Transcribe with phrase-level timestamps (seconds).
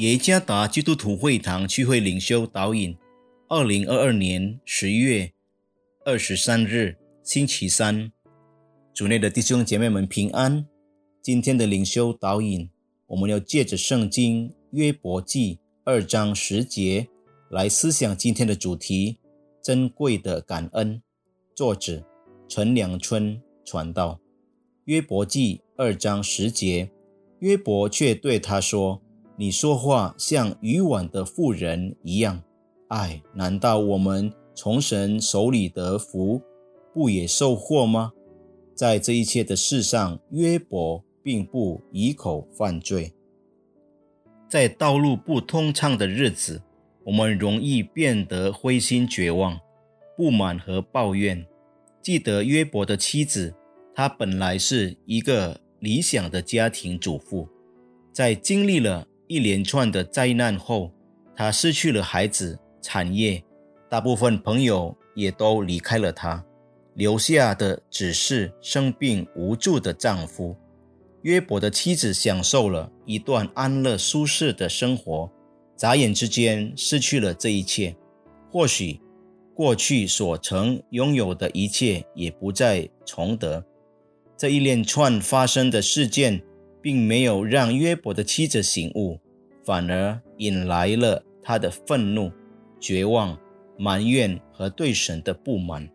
[0.00, 2.96] 耶加达基督徒会堂聚会领袖导引，
[3.48, 5.30] 二零二二年十一月
[6.06, 8.10] 二十三日星期三，
[8.94, 10.66] 主内的弟兄姐妹们平安。
[11.20, 12.70] 今天的领袖导引，
[13.08, 17.06] 我们要借着圣经约伯记二章十节
[17.50, 19.18] 来思想今天的主题：
[19.62, 21.02] 珍贵的感恩。
[21.54, 22.02] 作者
[22.48, 24.18] 陈良春传道。
[24.86, 26.90] 约伯记二章十节，
[27.40, 29.02] 约伯却对他说。
[29.40, 32.42] 你说话像渔网的妇人一样，
[32.88, 36.42] 哎，难道我们从神手里得福，
[36.92, 38.12] 不也受祸吗？
[38.74, 43.14] 在这一切的事上，约伯并不以口犯罪。
[44.46, 46.60] 在道路不通畅的日子，
[47.04, 49.58] 我们容易变得灰心绝望、
[50.18, 51.46] 不满和抱怨。
[52.02, 53.54] 记得约伯的妻子，
[53.94, 57.48] 她本来是一个理想的家庭主妇，
[58.12, 59.06] 在经历了。
[59.30, 60.90] 一连串的灾难后，
[61.36, 63.40] 他失去了孩子、产业，
[63.88, 66.44] 大部分朋友也都离开了他，
[66.94, 70.56] 留下的只是生病无助的丈夫。
[71.22, 75.30] 约伯的妻子享受了一段安乐舒适的生活，
[75.76, 77.94] 眨眼之间失去了这一切。
[78.50, 79.00] 或许
[79.54, 83.64] 过去所曾拥有的一切也不再重得。
[84.36, 86.42] 这一连串发生的事件。
[86.82, 89.18] 并没有让约伯的妻子醒悟，
[89.64, 92.30] 反而引来了他的愤怒、
[92.80, 93.38] 绝望、
[93.78, 95.88] 埋怨和对神的不满。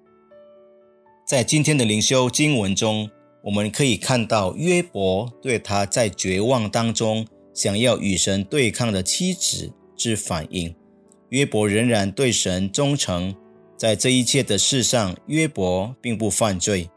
[1.25, 3.09] 在今天的灵修经文中，
[3.43, 10.75] 我们可以看到约伯对他在绝望当中想要与神对抗的妻子之反应。
[11.29, 13.35] 约伯仍然对神忠诚，
[13.75, 16.89] 在这一切的事上，约伯并不犯罪。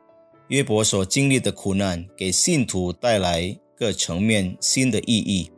[0.49, 3.59] 约伯所经历的苦难，给信徒带来。
[3.79, 5.51] 各层面新的意义，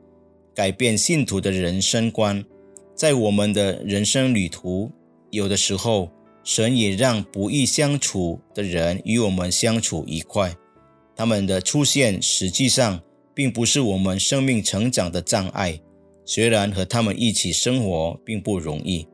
[0.55, 2.45] 改变信徒的人生观。
[2.95, 4.91] 在我们的人生旅途，
[5.31, 6.11] 有的时候，
[6.45, 10.55] 神也让不易相处的人与我们相处愉快。
[11.17, 13.01] 他们的出现实际上
[13.35, 15.81] 并不是我们生命成长的障碍。
[16.27, 19.09] 虽然和他们一起生活并不容易，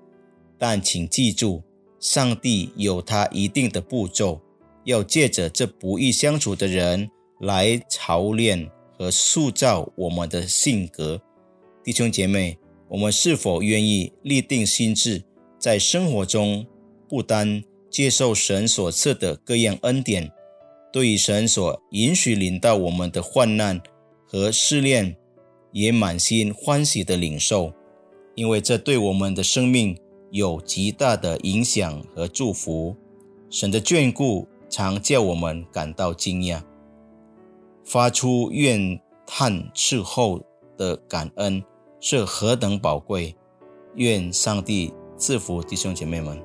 [0.59, 1.63] 但请记住，
[2.01, 4.41] 上帝有他一定的步骤，
[4.85, 7.09] 要借着这不易相处的人
[7.41, 8.69] 来操练。
[8.99, 11.21] 和塑造我们的性格，
[11.85, 12.59] 弟兄姐妹，
[12.89, 15.23] 我们是否愿意立定心志，
[15.59, 16.67] 在生活中
[17.09, 20.31] 不单接受神所赐的各样恩典，
[20.93, 23.81] 对于神所允许领到我们的患难
[24.27, 25.17] 和试炼，
[25.73, 27.73] 也满心欢喜的领受，
[28.35, 29.97] 因为这对我们的生命
[30.31, 32.97] 有极大的影响和祝福。
[33.49, 36.63] 神的眷顾常叫我们感到惊讶。
[37.87, 40.41] 发出怨叹之后
[40.77, 41.63] 的感恩
[42.01, 43.37] 是何等宝贵！
[43.95, 46.43] 愿上帝赐福弟兄姐妹们。